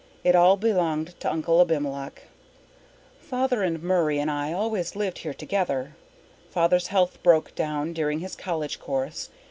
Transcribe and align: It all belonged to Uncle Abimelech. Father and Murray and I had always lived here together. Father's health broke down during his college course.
It 0.23 0.35
all 0.35 0.57
belonged 0.57 1.13
to 1.19 1.31
Uncle 1.31 1.61
Abimelech. 1.61 2.23
Father 3.19 3.61
and 3.61 3.83
Murray 3.83 4.17
and 4.17 4.31
I 4.31 4.47
had 4.47 4.55
always 4.55 4.95
lived 4.95 5.19
here 5.19 5.33
together. 5.35 5.95
Father's 6.49 6.87
health 6.87 7.21
broke 7.21 7.53
down 7.53 7.93
during 7.93 8.17
his 8.17 8.35
college 8.35 8.79
course. 8.79 9.29